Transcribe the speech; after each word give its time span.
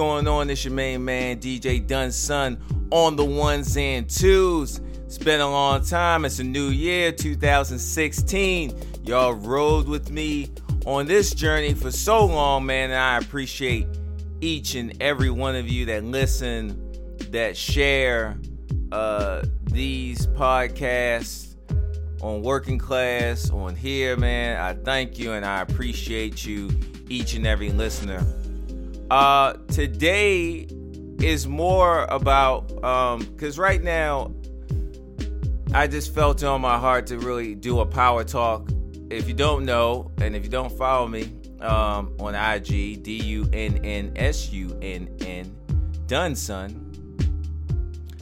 going 0.00 0.26
on? 0.26 0.48
It's 0.48 0.64
your 0.64 0.72
main 0.72 1.04
man, 1.04 1.40
DJ 1.40 1.86
Dunn 1.86 2.10
Son, 2.10 2.58
on 2.90 3.16
the 3.16 3.24
ones 3.24 3.76
and 3.76 4.08
twos. 4.08 4.80
It's 5.04 5.18
been 5.18 5.42
a 5.42 5.50
long 5.50 5.84
time. 5.84 6.24
It's 6.24 6.38
a 6.38 6.42
new 6.42 6.68
year, 6.68 7.12
2016. 7.12 8.72
Y'all 9.04 9.34
rode 9.34 9.86
with 9.86 10.10
me 10.10 10.54
on 10.86 11.04
this 11.04 11.34
journey 11.34 11.74
for 11.74 11.90
so 11.90 12.24
long, 12.24 12.64
man, 12.64 12.88
and 12.88 12.98
I 12.98 13.18
appreciate 13.18 13.88
each 14.40 14.74
and 14.74 14.96
every 15.02 15.28
one 15.28 15.54
of 15.54 15.68
you 15.68 15.84
that 15.84 16.02
listen, 16.02 17.18
that 17.28 17.54
share 17.54 18.38
uh, 18.92 19.42
these 19.64 20.28
podcasts 20.28 21.56
on 22.22 22.40
Working 22.40 22.78
Class, 22.78 23.50
on 23.50 23.76
here, 23.76 24.16
man. 24.16 24.58
I 24.58 24.72
thank 24.82 25.18
you 25.18 25.32
and 25.32 25.44
I 25.44 25.60
appreciate 25.60 26.46
you, 26.46 26.70
each 27.10 27.34
and 27.34 27.46
every 27.46 27.70
listener. 27.70 28.24
Uh, 29.10 29.54
today 29.66 30.68
is 31.20 31.48
more 31.48 32.04
about 32.04 32.72
um, 32.84 33.18
because 33.20 33.58
right 33.58 33.82
now 33.82 34.32
I 35.74 35.88
just 35.88 36.14
felt 36.14 36.44
on 36.44 36.60
my 36.60 36.78
heart 36.78 37.08
to 37.08 37.18
really 37.18 37.56
do 37.56 37.80
a 37.80 37.86
power 37.86 38.22
talk. 38.22 38.70
If 39.10 39.26
you 39.26 39.34
don't 39.34 39.64
know, 39.64 40.12
and 40.20 40.36
if 40.36 40.44
you 40.44 40.48
don't 40.48 40.70
follow 40.78 41.08
me 41.08 41.32
um, 41.60 42.14
on 42.20 42.36
IG, 42.36 43.02
D 43.02 43.20
U 43.24 43.50
N 43.52 43.84
N 43.84 44.12
S 44.14 44.52
U 44.52 44.78
N 44.80 45.08
N, 45.20 45.56
Done 46.06 46.36
Son. 46.36 46.86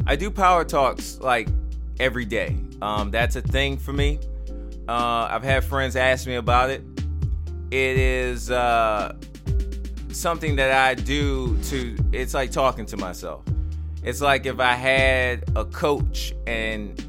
I 0.07 0.17
do 0.17 0.31
power 0.31 0.65
talks 0.65 1.19
like 1.21 1.49
every 2.01 2.25
day. 2.25 2.57
Um, 2.81 3.11
that's 3.11 3.37
a 3.37 3.43
thing 3.43 3.77
for 3.77 3.93
me. 3.93 4.21
Uh, 4.89 5.29
I've 5.31 5.43
had 5.45 5.65
friends 5.65 5.97
ask 5.97 6.27
me 6.27 6.37
about 6.37 6.71
it. 6.71 6.83
It 7.71 7.99
is 7.99 8.51
uh, 8.51 9.15
something 10.13 10.57
that 10.57 10.73
I 10.73 10.95
do 10.95 11.57
to. 11.65 11.97
It's 12.13 12.35
like 12.35 12.51
talking 12.51 12.87
to 12.87 12.97
myself. 12.97 13.45
It's 14.03 14.21
like 14.21 14.47
if 14.47 14.61
I 14.61 14.75
had 14.75 15.45
a 15.57 15.65
coach 15.65 16.35
and 16.47 17.05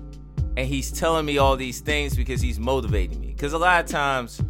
and 0.58 0.68
he's 0.68 0.92
telling 0.92 1.26
me 1.26 1.38
all 1.38 1.56
these 1.56 1.80
things 1.80 2.16
because 2.16 2.42
he's 2.42 2.60
motivating 2.60 3.22
me. 3.22 3.28
Because 3.28 3.54
a 3.54 3.58
lot 3.58 3.84
of 3.84 3.90
times 3.90 4.42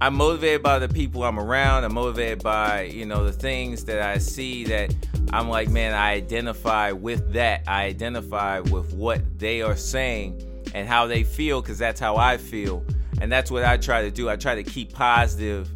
I'm 0.00 0.14
motivated 0.14 0.62
by 0.62 0.78
the 0.78 0.88
people 0.88 1.24
I'm 1.24 1.38
around. 1.38 1.84
I'm 1.84 1.94
motivated 1.94 2.42
by, 2.42 2.82
you 2.82 3.04
know, 3.04 3.24
the 3.24 3.32
things 3.32 3.84
that 3.84 4.00
I 4.00 4.18
see 4.18 4.64
that 4.64 4.94
I'm 5.32 5.48
like, 5.48 5.68
man, 5.68 5.94
I 5.94 6.12
identify 6.12 6.92
with 6.92 7.32
that. 7.32 7.62
I 7.66 7.84
identify 7.84 8.60
with 8.60 8.94
what 8.94 9.38
they 9.38 9.62
are 9.62 9.76
saying 9.76 10.42
and 10.74 10.88
how 10.88 11.06
they 11.06 11.24
feel 11.24 11.60
because 11.60 11.78
that's 11.78 12.00
how 12.00 12.16
I 12.16 12.36
feel. 12.36 12.84
And 13.20 13.32
that's 13.32 13.50
what 13.50 13.64
I 13.64 13.76
try 13.76 14.02
to 14.02 14.10
do. 14.10 14.28
I 14.28 14.36
try 14.36 14.54
to 14.54 14.62
keep 14.62 14.92
positive 14.92 15.70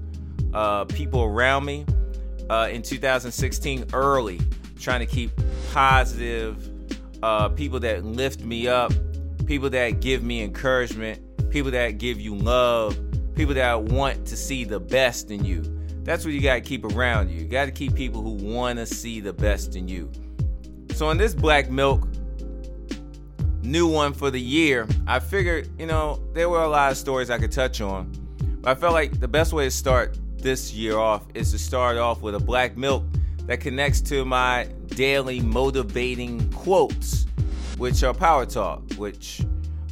uh, 0.54 0.84
people 0.86 1.22
around 1.22 1.64
me. 1.64 1.86
Uh, 2.48 2.68
in 2.72 2.82
2016, 2.82 3.86
early, 3.92 4.40
trying 4.80 4.98
to 4.98 5.06
keep 5.06 5.30
positive 5.72 6.68
uh, 7.22 7.48
people 7.50 7.78
that 7.78 8.04
lift 8.04 8.40
me 8.40 8.66
up, 8.66 8.92
people 9.46 9.70
that 9.70 10.00
give 10.00 10.24
me 10.24 10.42
encouragement, 10.42 11.20
people 11.50 11.70
that 11.70 11.98
give 11.98 12.20
you 12.20 12.34
love, 12.34 12.98
people 13.34 13.54
that 13.54 13.82
want 13.82 14.26
to 14.26 14.36
see 14.36 14.64
the 14.64 14.80
best 14.80 15.30
in 15.30 15.44
you. 15.44 15.62
That's 16.02 16.24
what 16.24 16.34
you 16.34 16.40
got 16.40 16.54
to 16.54 16.60
keep 16.60 16.84
around 16.84 17.30
you. 17.30 17.40
You 17.40 17.46
got 17.46 17.66
to 17.66 17.70
keep 17.70 17.94
people 17.94 18.22
who 18.22 18.32
want 18.32 18.78
to 18.78 18.86
see 18.86 19.20
the 19.20 19.32
best 19.32 19.76
in 19.76 19.86
you. 19.86 20.10
So, 20.94 21.10
in 21.10 21.18
this 21.18 21.34
Black 21.34 21.70
Milk, 21.70 22.08
new 23.62 23.86
one 23.86 24.12
for 24.12 24.30
the 24.30 24.40
year, 24.40 24.88
I 25.06 25.20
figured, 25.20 25.68
you 25.78 25.86
know, 25.86 26.20
there 26.32 26.48
were 26.48 26.62
a 26.62 26.68
lot 26.68 26.90
of 26.90 26.98
stories 26.98 27.30
I 27.30 27.38
could 27.38 27.52
touch 27.52 27.80
on. 27.80 28.12
But 28.60 28.76
I 28.76 28.80
felt 28.80 28.92
like 28.92 29.20
the 29.20 29.28
best 29.28 29.52
way 29.52 29.64
to 29.64 29.70
start 29.70 30.18
this 30.40 30.72
year 30.72 30.98
off 30.98 31.24
is 31.34 31.52
to 31.52 31.58
start 31.58 31.96
off 31.96 32.22
with 32.22 32.34
a 32.34 32.40
Black 32.40 32.76
Milk 32.76 33.04
that 33.46 33.60
connects 33.60 34.00
to 34.02 34.24
my 34.24 34.68
daily 34.88 35.40
motivating 35.40 36.50
quotes, 36.52 37.26
which 37.78 38.02
are 38.02 38.14
Power 38.14 38.46
Talk, 38.46 38.82
which 38.94 39.42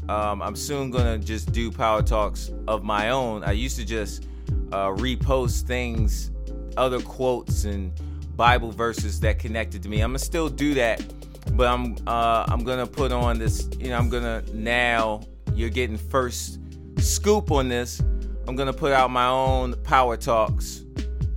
um, 0.09 0.43
I'm 0.43 0.57
soon 0.57 0.91
gonna 0.91 1.19
just 1.19 1.53
do 1.53 1.71
Power 1.71 2.03
Talks 2.03 2.51
of 2.67 2.83
my 2.83 3.11
own. 3.11 3.45
I 3.45 3.53
used 3.53 3.77
to 3.77 3.85
just 3.85 4.27
uh, 4.73 4.89
repost 4.89 5.63
things, 5.63 6.31
other 6.77 7.01
quotes 7.01 7.65
and 7.65 7.93
Bible 8.37 8.71
verses 8.71 9.21
that 9.21 9.39
connected 9.39 9.83
to 9.83 9.89
me. 9.89 10.01
I'm 10.01 10.11
gonna 10.11 10.19
still 10.19 10.49
do 10.49 10.75
that, 10.75 11.05
but 11.53 11.67
I'm 11.67 11.97
uh, 12.07 12.47
I'm 12.49 12.65
gonna 12.65 12.87
put 12.87 13.13
on 13.13 13.39
this. 13.39 13.69
You 13.79 13.91
know, 13.91 13.97
I'm 13.97 14.09
gonna 14.09 14.43
now. 14.53 15.21
You're 15.55 15.71
getting 15.71 15.97
first 15.97 16.61
scoop 16.99 17.51
on 17.51 17.69
this. 17.69 18.01
I'm 18.49 18.57
gonna 18.57 18.73
put 18.73 18.93
out 18.93 19.11
my 19.11 19.27
own 19.27 19.75
power 19.83 20.17
talks, 20.17 20.83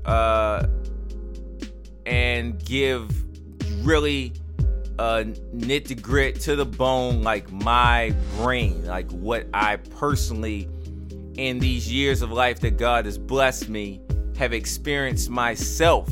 uh, 0.06 0.66
and 2.06 2.64
give 2.64 3.12
really 3.86 4.32
uh, 4.98 5.26
knit 5.52 5.88
to 5.88 5.96
grit 5.96 6.40
to 6.42 6.56
the 6.56 6.66
bone, 6.66 7.22
like 7.22 7.52
my 7.52 8.16
brain, 8.38 8.86
like 8.86 9.12
what 9.12 9.46
I 9.54 9.76
personally 9.76 10.70
in 11.36 11.60
these 11.60 11.92
years 11.92 12.22
of 12.22 12.32
life 12.32 12.62
that 12.62 12.78
God 12.78 13.04
has 13.04 13.18
blessed 13.18 13.68
me 13.68 14.00
have 14.38 14.54
experienced 14.54 15.30
myself 15.30 16.10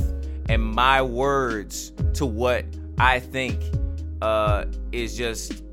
and 0.50 0.62
my 0.62 1.02
words 1.02 1.94
to 2.16 2.26
what 2.26 2.66
I 2.98 3.22
think 3.22 3.64
uh, 4.22 4.66
is 4.92 5.16
just 5.16 5.64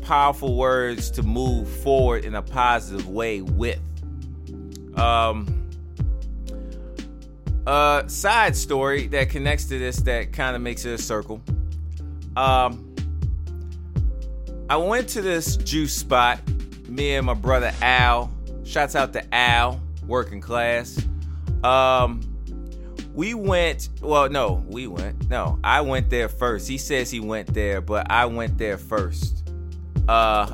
powerful 0.00 0.56
words 0.56 1.10
to 1.10 1.22
move 1.22 1.68
forward 1.68 2.24
in 2.24 2.34
a 2.34 2.42
positive 2.42 3.08
way 3.08 3.42
with. 3.42 3.78
Um, 4.98 5.68
a 7.66 8.04
side 8.06 8.56
story 8.56 9.06
that 9.08 9.30
connects 9.30 9.66
to 9.66 9.78
this 9.78 9.96
that 9.98 10.32
kind 10.32 10.56
of 10.56 10.62
makes 10.62 10.84
it 10.84 10.92
a 10.92 10.98
circle. 10.98 11.42
Um, 12.36 12.94
I 14.70 14.76
went 14.76 15.08
to 15.10 15.22
this 15.22 15.56
juice 15.56 15.94
spot, 15.94 16.40
me 16.88 17.14
and 17.14 17.26
my 17.26 17.34
brother 17.34 17.72
Al 17.80 18.32
Shouts 18.68 18.94
out 18.94 19.14
to 19.14 19.34
Al, 19.34 19.80
working 20.06 20.42
class. 20.42 21.02
Um, 21.64 22.20
we 23.14 23.32
went. 23.32 23.88
Well, 24.02 24.28
no, 24.28 24.62
we 24.68 24.86
went. 24.86 25.30
No, 25.30 25.58
I 25.64 25.80
went 25.80 26.10
there 26.10 26.28
first. 26.28 26.68
He 26.68 26.76
says 26.76 27.10
he 27.10 27.18
went 27.18 27.54
there, 27.54 27.80
but 27.80 28.10
I 28.10 28.26
went 28.26 28.58
there 28.58 28.76
first. 28.76 29.50
Uh, 30.06 30.52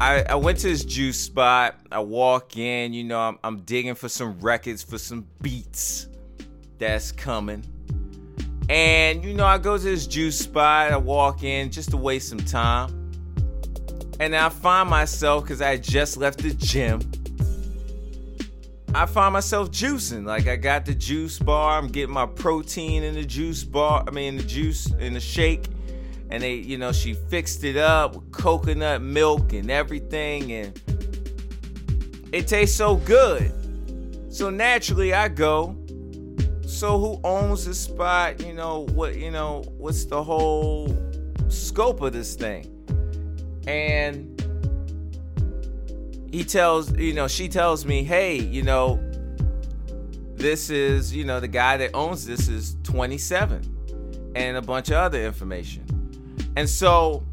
I, 0.00 0.24
I 0.28 0.34
went 0.34 0.58
to 0.58 0.68
this 0.68 0.84
juice 0.84 1.20
spot. 1.20 1.78
I 1.92 2.00
walk 2.00 2.56
in, 2.56 2.92
you 2.92 3.04
know, 3.04 3.20
I'm, 3.20 3.38
I'm 3.44 3.60
digging 3.60 3.94
for 3.94 4.08
some 4.08 4.38
records, 4.40 4.82
for 4.82 4.98
some 4.98 5.26
beats 5.40 6.08
that's 6.78 7.12
coming. 7.12 7.64
And, 8.68 9.24
you 9.24 9.34
know, 9.34 9.44
I 9.44 9.58
go 9.58 9.76
to 9.76 9.82
this 9.82 10.06
juice 10.06 10.38
spot. 10.38 10.90
I 10.90 10.96
walk 10.96 11.42
in 11.42 11.70
just 11.70 11.90
to 11.90 11.96
waste 11.96 12.28
some 12.28 12.40
time. 12.40 13.12
And 14.20 14.34
I 14.34 14.48
find 14.48 14.88
myself, 14.88 15.44
because 15.44 15.60
I 15.60 15.76
just 15.76 16.16
left 16.16 16.38
the 16.40 16.54
gym, 16.54 17.00
I 18.94 19.06
find 19.06 19.32
myself 19.32 19.70
juicing. 19.70 20.24
Like 20.24 20.46
I 20.46 20.56
got 20.56 20.86
the 20.86 20.94
juice 20.94 21.38
bar, 21.38 21.78
I'm 21.78 21.88
getting 21.88 22.14
my 22.14 22.26
protein 22.26 23.02
in 23.02 23.14
the 23.14 23.24
juice 23.24 23.64
bar, 23.64 24.04
I 24.06 24.12
mean, 24.12 24.36
the 24.36 24.44
juice 24.44 24.90
in 24.92 25.14
the 25.14 25.20
shake. 25.20 25.66
And 26.30 26.42
they, 26.42 26.54
you 26.54 26.78
know, 26.78 26.92
she 26.92 27.14
fixed 27.14 27.64
it 27.64 27.76
up 27.76 28.16
with 28.16 28.32
coconut 28.32 29.02
milk 29.02 29.52
and 29.52 29.70
everything. 29.70 30.52
And 30.52 30.80
it 32.32 32.48
tastes 32.48 32.76
so 32.76 32.96
good. 32.96 33.52
So 34.32 34.50
naturally, 34.50 35.14
I 35.14 35.28
go. 35.28 35.76
So 36.66 36.98
who 36.98 37.20
owns 37.24 37.66
the 37.66 37.74
spot? 37.74 38.44
You 38.44 38.52
know 38.52 38.86
what? 38.94 39.16
You 39.16 39.30
know 39.30 39.62
what's 39.76 40.04
the 40.06 40.22
whole 40.22 40.96
scope 41.48 42.00
of 42.00 42.12
this 42.12 42.34
thing? 42.34 42.74
and 43.66 44.30
he 46.30 46.44
tells 46.44 46.96
you 46.98 47.12
know 47.12 47.28
she 47.28 47.48
tells 47.48 47.86
me 47.86 48.02
hey 48.02 48.36
you 48.36 48.62
know 48.62 49.00
this 50.34 50.68
is 50.68 51.14
you 51.14 51.24
know 51.24 51.40
the 51.40 51.48
guy 51.48 51.76
that 51.76 51.90
owns 51.94 52.26
this 52.26 52.48
is 52.48 52.76
27 52.82 54.32
and 54.34 54.56
a 54.56 54.62
bunch 54.62 54.88
of 54.88 54.96
other 54.96 55.24
information 55.24 55.84
and 56.56 56.68
so 56.68 57.24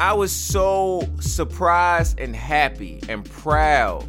i 0.00 0.12
was 0.12 0.32
so 0.32 1.02
surprised 1.20 2.18
and 2.18 2.34
happy 2.34 3.00
and 3.08 3.24
proud 3.30 4.06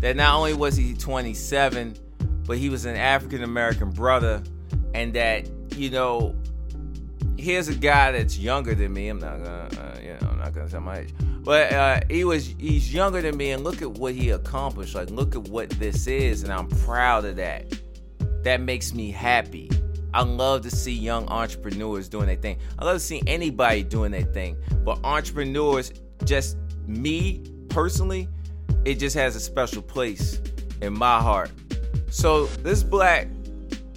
that 0.00 0.16
not 0.16 0.36
only 0.36 0.54
was 0.54 0.76
he 0.76 0.94
27 0.94 1.96
but 2.46 2.58
he 2.58 2.68
was 2.68 2.84
an 2.84 2.96
african 2.96 3.42
american 3.42 3.90
brother 3.90 4.42
and 4.94 5.14
that 5.14 5.48
you 5.76 5.90
know 5.90 6.34
here's 7.38 7.68
a 7.68 7.74
guy 7.74 8.12
that's 8.12 8.38
younger 8.38 8.74
than 8.74 8.92
me. 8.92 9.08
I'm 9.08 9.18
not 9.18 9.42
gonna, 9.42 9.68
uh, 9.78 9.98
you 10.00 10.08
know, 10.08 10.28
I'm 10.30 10.38
not 10.38 10.54
gonna 10.54 10.68
say 10.68 10.78
my 10.78 10.98
age, 10.98 11.14
but 11.42 11.72
uh, 11.72 12.00
he 12.08 12.24
was 12.24 12.46
he's 12.58 12.92
younger 12.92 13.22
than 13.22 13.36
me, 13.36 13.52
and 13.52 13.64
look 13.64 13.82
at 13.82 13.90
what 13.90 14.14
he 14.14 14.30
accomplished. 14.30 14.94
Like, 14.94 15.10
look 15.10 15.34
at 15.34 15.42
what 15.42 15.70
this 15.70 16.06
is, 16.06 16.42
and 16.42 16.52
I'm 16.52 16.68
proud 16.68 17.24
of 17.24 17.36
that. 17.36 17.72
That 18.42 18.60
makes 18.60 18.94
me 18.94 19.10
happy. 19.10 19.70
I 20.16 20.22
love 20.22 20.62
to 20.62 20.70
see 20.70 20.94
young 20.94 21.28
entrepreneurs 21.28 22.08
doing 22.08 22.24
their 22.24 22.36
thing. 22.36 22.58
I 22.78 22.86
love 22.86 22.96
to 22.96 23.00
see 23.00 23.22
anybody 23.26 23.82
doing 23.82 24.12
their 24.12 24.22
thing, 24.22 24.56
but 24.82 24.98
entrepreneurs, 25.04 25.92
just 26.24 26.56
me 26.86 27.42
personally, 27.68 28.26
it 28.86 28.94
just 28.94 29.14
has 29.14 29.36
a 29.36 29.40
special 29.40 29.82
place 29.82 30.40
in 30.80 30.94
my 30.94 31.20
heart. 31.20 31.50
So 32.08 32.46
this 32.46 32.82
black 32.82 33.28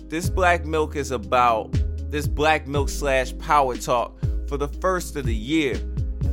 this 0.10 0.30
black 0.30 0.66
milk 0.66 0.98
is 0.98 1.12
about 1.12 1.72
this 2.12 2.28
black 2.28 2.68
milk 2.68 2.90
slash 2.90 3.32
power 3.38 3.78
talk 3.78 4.20
for 4.50 4.58
the 4.58 4.68
first 4.68 5.16
of 5.16 5.26
the 5.26 5.34
year 5.34 5.80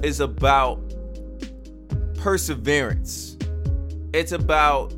is 0.02 0.18
about 0.18 0.80
perseverance. 2.16 3.36
It's 4.12 4.32
about 4.32 4.92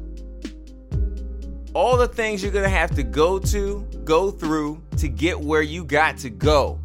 all 1.79 1.97
the 1.97 2.09
things 2.09 2.43
you're 2.43 2.51
gonna 2.51 2.69
have 2.69 2.93
to 2.93 3.05
go 3.05 3.39
to, 3.39 3.87
go 4.03 4.33
through 4.33 4.83
to 4.97 5.09
get 5.09 5.39
where 5.39 5.63
you 5.63 5.85
got 5.85 6.19
to 6.19 6.29
go. 6.29 6.77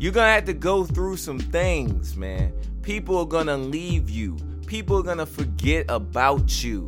You're 0.00 0.10
gonna 0.10 0.32
have 0.32 0.46
to 0.46 0.54
go 0.54 0.84
through 0.84 1.18
some 1.18 1.38
things, 1.38 2.16
man. 2.16 2.52
People 2.82 3.16
are 3.18 3.26
gonna 3.26 3.56
leave 3.56 4.10
you, 4.10 4.36
people 4.66 4.98
are 4.98 5.04
gonna 5.04 5.24
forget 5.24 5.86
about 5.88 6.64
you. 6.64 6.86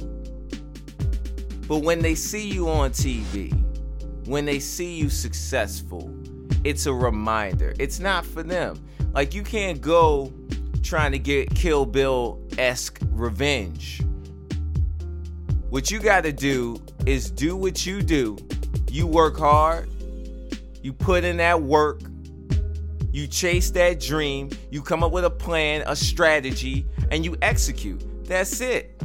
But 1.69 1.85
when 1.85 2.01
they 2.01 2.17
see 2.17 2.49
you 2.49 2.69
on 2.69 2.91
TV, 2.91 3.53
when 4.27 4.45
they 4.45 4.59
see 4.59 4.97
you 4.97 5.09
successful, 5.09 6.13
it's 6.65 6.87
a 6.87 6.93
reminder. 6.93 7.75
It's 7.79 8.01
not 8.01 8.27
for 8.27 8.43
them. 8.43 8.85
Like 9.13 9.35
you 9.35 9.45
can't 9.45 9.81
go 9.81 10.33
trying 10.83 11.13
to 11.13 11.21
get 11.21 11.55
Kill 11.55 11.87
Bill 11.87 12.43
esque 12.59 12.99
revenge. 13.13 14.03
What 15.71 15.91
you 15.91 15.99
got 15.99 16.23
to 16.23 16.33
do 16.33 16.81
is 17.07 17.31
do 17.31 17.57
what 17.57 17.85
you 17.85 18.01
do. 18.01 18.37
You 18.91 19.07
work 19.07 19.37
hard, 19.37 19.89
you 20.81 20.93
put 20.93 21.25
in 21.25 21.37
that 21.39 21.61
work, 21.61 22.01
you 23.11 23.27
chase 23.27 23.71
that 23.73 23.99
dream, 23.99 24.51
you 24.71 24.81
come 24.81 25.03
up 25.03 25.11
with 25.11 25.25
a 25.25 25.31
plan, 25.31 25.83
a 25.87 25.97
strategy, 25.97 26.87
and 27.11 27.25
you 27.25 27.37
execute. 27.43 28.03
That's 28.27 28.61
it. 28.61 29.03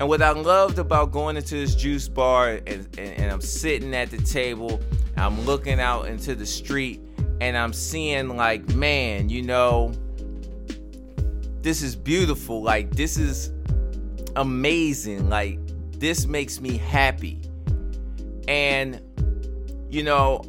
And 0.00 0.08
what 0.08 0.22
I 0.22 0.30
loved 0.30 0.78
about 0.78 1.12
going 1.12 1.36
into 1.36 1.54
this 1.54 1.74
juice 1.74 2.08
bar 2.08 2.60
and, 2.66 2.88
and, 2.98 2.98
and, 2.98 3.30
I'm 3.30 3.40
sitting 3.40 3.94
at 3.94 4.10
the 4.10 4.18
table, 4.18 4.80
I'm 5.16 5.40
looking 5.42 5.78
out 5.80 6.06
into 6.06 6.34
the 6.34 6.46
street, 6.46 7.00
and 7.40 7.56
I'm 7.56 7.72
seeing, 7.72 8.36
like, 8.36 8.68
man, 8.74 9.28
you 9.28 9.42
know, 9.42 9.92
this 11.60 11.82
is 11.82 11.94
beautiful. 11.94 12.62
Like, 12.62 12.90
this 12.90 13.16
is 13.16 13.52
amazing. 14.34 15.28
Like, 15.28 15.58
this 16.04 16.26
makes 16.26 16.60
me 16.60 16.76
happy. 16.76 17.40
And, 18.46 19.00
you 19.88 20.02
know, 20.02 20.44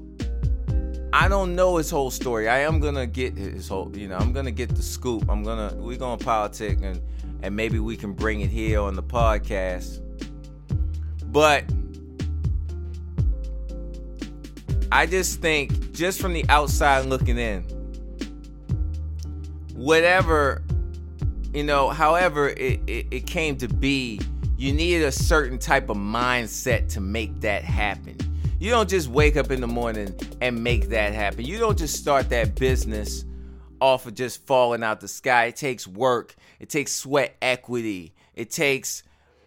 I 1.13 1.29
don't 1.29 1.55
know 1.55 1.77
his 1.77 1.89
whole 1.89 2.11
story. 2.11 2.49
I 2.49 2.59
am 2.59 2.81
gonna 2.81 3.07
get 3.07 3.37
his 3.37 3.69
whole, 3.69 3.89
you 3.95 4.09
know, 4.09 4.17
I'm 4.17 4.33
gonna 4.33 4.51
get 4.51 4.75
the 4.75 4.83
scoop. 4.83 5.29
I'm 5.29 5.43
gonna, 5.43 5.73
we're 5.77 5.97
gonna 5.97 6.21
politic 6.21 6.79
and 6.81 7.01
and 7.41 7.55
maybe 7.55 7.79
we 7.79 7.95
can 7.95 8.11
bring 8.11 8.41
it 8.41 8.49
here 8.49 8.81
on 8.81 8.95
the 8.95 9.03
podcast. 9.03 10.01
But 11.31 11.63
I 14.91 15.05
just 15.05 15.39
think, 15.39 15.93
just 15.93 16.19
from 16.19 16.33
the 16.33 16.43
outside 16.49 17.05
looking 17.05 17.37
in, 17.37 17.63
whatever, 19.73 20.63
you 21.53 21.63
know, 21.63 21.91
however 21.91 22.49
it, 22.49 22.81
it, 22.87 23.07
it 23.09 23.25
came 23.25 23.55
to 23.59 23.69
be, 23.69 24.19
you 24.57 24.71
need 24.71 25.01
a 25.01 25.11
certain 25.11 25.59
type 25.59 25.89
of 25.89 25.97
mindset 25.97 26.89
to 26.93 27.01
make 27.01 27.41
that 27.41 27.63
happen. 27.63 28.17
You 28.59 28.69
don't 28.69 28.89
just 28.89 29.09
wake 29.09 29.35
up 29.35 29.51
in 29.51 29.59
the 29.59 29.67
morning 29.67 30.15
and 30.41 30.63
make 30.63 30.89
that 30.89 31.13
happen. 31.13 31.43
You 31.43 31.57
don't 31.57 31.77
just 31.77 31.95
start 31.95 32.29
that 32.29 32.55
business 32.55 33.25
off 33.81 34.05
of 34.05 34.15
just 34.15 34.45
falling 34.45 34.81
out 34.81 35.01
the 35.01 35.07
sky. 35.07 35.45
It 35.45 35.57
takes 35.57 35.85
work, 35.85 36.35
it 36.59 36.69
takes 36.69 36.93
sweat 36.93 37.35
equity, 37.41 38.13
it 38.33 38.49
takes 38.49 39.03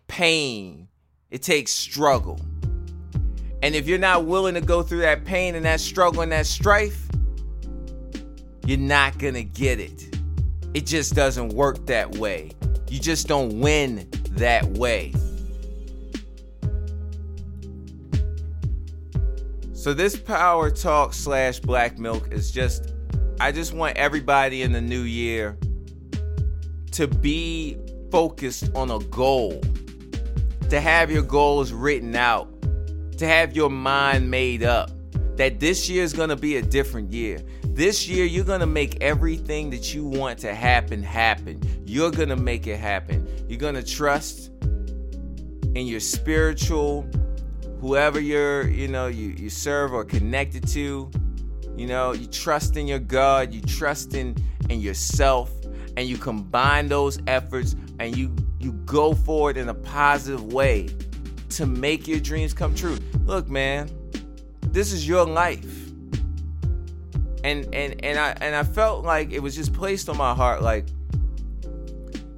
pain, 0.08 0.88
it 1.30 1.42
takes 1.42 1.70
struggle. 1.72 2.38
And 3.62 3.74
if 3.74 3.88
you're 3.88 3.98
not 3.98 4.26
willing 4.26 4.54
to 4.54 4.60
go 4.60 4.82
through 4.82 5.00
that 5.00 5.24
pain 5.24 5.54
and 5.54 5.64
that 5.64 5.80
struggle 5.80 6.20
and 6.20 6.30
that 6.32 6.46
strife, 6.46 7.08
you're 8.66 8.78
not 8.78 9.18
gonna 9.18 9.42
get 9.42 9.80
it. 9.80 10.14
It 10.74 10.84
just 10.84 11.14
doesn't 11.14 11.54
work 11.54 11.86
that 11.86 12.16
way. 12.16 12.50
You 12.90 13.00
just 13.00 13.26
don't 13.26 13.60
win 13.60 14.08
that 14.38 14.66
way. 14.78 15.12
So 19.72 19.94
this 19.94 20.16
power 20.16 20.70
talk 20.70 21.14
slash 21.14 21.60
black 21.60 21.98
milk 21.98 22.32
is 22.32 22.50
just 22.50 22.94
I 23.40 23.52
just 23.52 23.72
want 23.72 23.96
everybody 23.96 24.62
in 24.62 24.72
the 24.72 24.80
new 24.80 25.02
year 25.02 25.56
to 26.92 27.06
be 27.06 27.78
focused 28.10 28.70
on 28.74 28.90
a 28.90 28.98
goal, 28.98 29.60
to 30.68 30.80
have 30.80 31.10
your 31.10 31.22
goals 31.22 31.72
written 31.72 32.16
out, 32.16 32.48
to 33.18 33.26
have 33.26 33.54
your 33.54 33.70
mind 33.70 34.28
made 34.28 34.64
up 34.64 34.90
that 35.36 35.60
this 35.60 35.88
year 35.88 36.02
is 36.02 36.12
going 36.12 36.30
to 36.30 36.36
be 36.36 36.56
a 36.56 36.62
different 36.62 37.12
year. 37.12 37.38
This 37.62 38.08
year, 38.08 38.24
you're 38.24 38.44
going 38.44 38.58
to 38.58 38.66
make 38.66 39.00
everything 39.00 39.70
that 39.70 39.94
you 39.94 40.04
want 40.04 40.40
to 40.40 40.52
happen 40.52 41.00
happen. 41.00 41.62
You're 41.86 42.10
going 42.10 42.30
to 42.30 42.36
make 42.36 42.66
it 42.66 42.78
happen. 42.78 43.27
You're 43.48 43.58
going 43.58 43.74
to 43.74 43.82
trust 43.82 44.50
in 45.74 45.86
your 45.86 46.00
spiritual, 46.00 47.08
whoever 47.80 48.20
you're, 48.20 48.68
you 48.68 48.88
know, 48.88 49.06
you, 49.06 49.28
you 49.38 49.48
serve 49.48 49.92
or 49.92 50.04
connected 50.04 50.68
to. 50.68 51.10
You 51.76 51.86
know, 51.86 52.12
you 52.12 52.26
trust 52.26 52.76
in 52.76 52.86
your 52.86 52.98
God, 52.98 53.54
you 53.54 53.60
trust 53.60 54.14
in, 54.14 54.36
in 54.68 54.80
yourself, 54.80 55.50
and 55.96 56.08
you 56.08 56.18
combine 56.18 56.88
those 56.88 57.18
efforts 57.26 57.74
and 57.98 58.16
you 58.16 58.34
you 58.60 58.72
go 58.72 59.14
forward 59.14 59.56
in 59.56 59.68
a 59.68 59.74
positive 59.74 60.52
way 60.52 60.88
to 61.50 61.66
make 61.66 62.08
your 62.08 62.20
dreams 62.20 62.52
come 62.52 62.74
true. 62.74 62.98
Look, 63.24 63.48
man, 63.48 63.88
this 64.62 64.92
is 64.92 65.06
your 65.06 65.24
life. 65.24 65.88
And 67.44 67.72
and 67.72 68.04
and 68.04 68.18
I 68.18 68.36
and 68.40 68.54
I 68.54 68.64
felt 68.64 69.04
like 69.04 69.32
it 69.32 69.40
was 69.40 69.54
just 69.54 69.72
placed 69.72 70.08
on 70.08 70.16
my 70.16 70.34
heart 70.34 70.62
like 70.62 70.86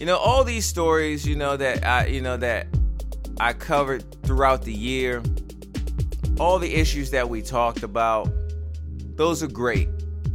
you 0.01 0.07
know 0.07 0.17
all 0.17 0.43
these 0.43 0.67
stories, 0.67 1.25
you 1.25 1.37
know 1.37 1.57
that 1.57 1.87
I 1.87 2.07
you 2.07 2.21
know 2.21 2.37
that 2.39 2.67
I 3.39 3.53
covered 3.53 4.21
throughout 4.25 4.63
the 4.63 4.73
year, 4.73 5.23
all 6.41 6.59
the 6.59 6.75
issues 6.75 7.11
that 7.13 7.29
we 7.29 7.41
talked 7.41 7.85
about 7.85 8.29
those 9.21 9.43
are 9.43 9.49
great. 9.49 9.91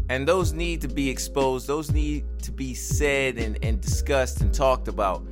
And 0.10 0.27
those 0.27 0.53
need 0.53 0.79
to 0.81 0.88
be 0.88 1.10
exposed, 1.10 1.65
those 1.65 1.89
need 1.89 2.24
to 2.43 2.51
be 2.51 2.75
said 2.75 3.39
and, 3.39 3.57
and 3.63 3.81
discussed 3.81 4.41
and 4.41 4.53
talked 4.53 4.88
about. 4.88 5.25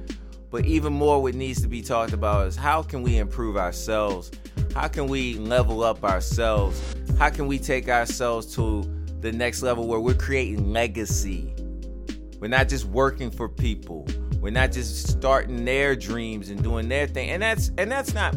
But 0.49 0.65
even 0.65 0.91
more, 0.91 1.21
what 1.21 1.35
needs 1.35 1.61
to 1.61 1.67
be 1.67 1.83
talked 1.83 2.13
about 2.13 2.47
is 2.47 2.55
how 2.55 2.81
can 2.81 3.03
we 3.03 3.19
improve 3.19 3.55
ourselves? 3.55 4.31
How 4.73 4.87
can 4.87 5.05
we 5.05 5.35
level 5.35 5.83
up 5.83 6.03
ourselves? 6.03 6.81
How 7.19 7.29
can 7.29 7.45
we 7.45 7.59
take 7.59 7.89
ourselves 7.89 8.55
to 8.55 8.81
the 9.21 9.31
next 9.31 9.61
level 9.61 9.85
where 9.85 9.99
we're 9.99 10.15
creating 10.15 10.73
legacy? 10.73 11.53
We're 12.39 12.47
not 12.47 12.69
just 12.69 12.85
working 12.85 13.29
for 13.29 13.47
people. 13.47 14.07
We're 14.43 14.51
not 14.51 14.73
just 14.73 15.07
starting 15.07 15.63
their 15.63 15.95
dreams 15.95 16.49
and 16.49 16.61
doing 16.61 16.89
their 16.89 17.07
thing. 17.07 17.29
And 17.29 17.41
that's 17.41 17.71
and 17.77 17.89
that's 17.89 18.13
not 18.13 18.35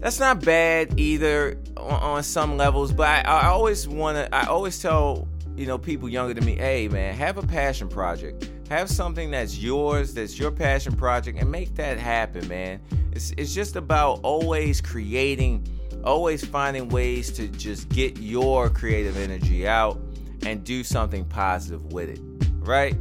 that's 0.00 0.20
not 0.20 0.44
bad 0.44 1.00
either 1.00 1.58
on, 1.78 2.02
on 2.02 2.22
some 2.22 2.58
levels. 2.58 2.92
But 2.92 3.08
I, 3.08 3.20
I 3.22 3.46
always 3.46 3.88
want 3.88 4.18
to. 4.18 4.34
I 4.34 4.44
always 4.48 4.80
tell 4.82 5.28
you 5.56 5.64
know 5.64 5.78
people 5.78 6.10
younger 6.10 6.34
than 6.34 6.44
me, 6.44 6.56
hey 6.56 6.88
man, 6.88 7.14
have 7.14 7.38
a 7.38 7.42
passion 7.42 7.88
project. 7.88 8.50
Have 8.68 8.90
something 8.90 9.30
that's 9.30 9.56
yours, 9.56 10.12
that's 10.12 10.38
your 10.38 10.50
passion 10.50 10.94
project, 10.94 11.40
and 11.40 11.50
make 11.50 11.74
that 11.76 11.98
happen, 11.98 12.46
man. 12.46 12.82
It's 13.12 13.30
it's 13.38 13.54
just 13.54 13.76
about 13.76 14.20
always 14.24 14.82
creating, 14.82 15.66
always 16.04 16.44
finding 16.44 16.90
ways 16.90 17.32
to 17.32 17.48
just 17.48 17.88
get 17.88 18.18
your 18.18 18.68
creative 18.68 19.16
energy 19.16 19.66
out 19.66 19.98
and 20.44 20.62
do 20.64 20.84
something 20.84 21.24
positive 21.24 21.94
with 21.94 22.10
it, 22.10 22.20
right? 22.58 22.94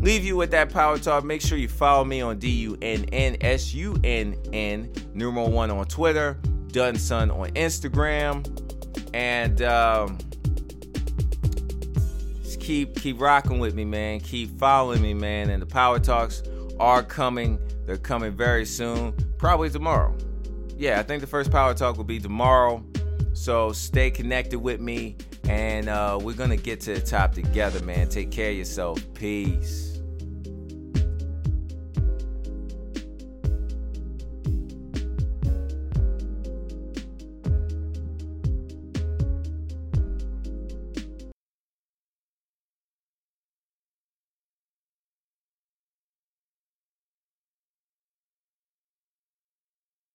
Leave 0.00 0.24
you 0.24 0.36
with 0.36 0.50
that 0.52 0.70
power 0.72 0.98
talk. 0.98 1.24
Make 1.24 1.42
sure 1.42 1.58
you 1.58 1.68
follow 1.68 2.04
me 2.04 2.20
on 2.22 2.38
D 2.38 2.48
U 2.50 2.78
N 2.80 3.04
N 3.12 3.36
S 3.40 3.74
U 3.74 3.96
N 4.02 4.36
N, 4.52 4.92
numeral 5.14 5.50
one 5.50 5.70
on 5.70 5.84
Twitter, 5.86 6.38
Dunson 6.68 7.30
on 7.36 7.50
Instagram, 7.50 8.46
and 9.14 9.60
um, 9.62 10.18
just 12.42 12.60
keep 12.60 12.96
keep 12.96 13.20
rocking 13.20 13.58
with 13.58 13.74
me, 13.74 13.84
man. 13.84 14.20
Keep 14.20 14.58
following 14.58 15.02
me, 15.02 15.12
man. 15.12 15.50
And 15.50 15.60
the 15.60 15.66
power 15.66 15.98
talks 15.98 16.42
are 16.78 17.02
coming. 17.02 17.58
They're 17.84 17.98
coming 17.98 18.32
very 18.32 18.64
soon, 18.64 19.12
probably 19.36 19.68
tomorrow. 19.68 20.16
Yeah, 20.76 20.98
I 20.98 21.02
think 21.02 21.20
the 21.20 21.26
first 21.26 21.50
power 21.50 21.74
talk 21.74 21.98
will 21.98 22.04
be 22.04 22.18
tomorrow. 22.18 22.82
So 23.32 23.72
stay 23.72 24.10
connected 24.10 24.60
with 24.60 24.80
me, 24.80 25.16
and 25.50 25.88
uh, 25.88 26.16
we're 26.22 26.34
gonna 26.34 26.56
get 26.56 26.80
to 26.82 26.94
the 26.94 27.00
top 27.00 27.32
together, 27.32 27.84
man. 27.84 28.08
Take 28.08 28.30
care 28.30 28.50
of 28.50 28.56
yourself. 28.56 29.02
Peace. 29.14 29.89